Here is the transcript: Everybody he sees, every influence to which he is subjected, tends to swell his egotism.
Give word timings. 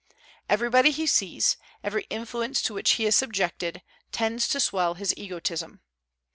Everybody 0.49 0.89
he 0.89 1.05
sees, 1.05 1.57
every 1.83 2.07
influence 2.09 2.63
to 2.63 2.73
which 2.73 2.93
he 2.93 3.05
is 3.05 3.15
subjected, 3.15 3.83
tends 4.11 4.47
to 4.47 4.59
swell 4.59 4.95
his 4.95 5.13
egotism. 5.15 5.81